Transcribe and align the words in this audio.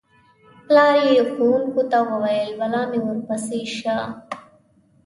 پلار 0.65 0.95
یې 1.13 1.19
ښوونکو 1.31 1.81
ته 1.91 1.97
وویل: 2.09 2.49
بلا 2.59 2.81
مې 2.91 2.99
ورپسې 3.05 3.59
شه. 3.77 3.97